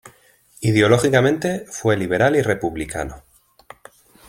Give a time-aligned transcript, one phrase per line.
[0.61, 3.21] Ideológicamente fue liberal y republicano.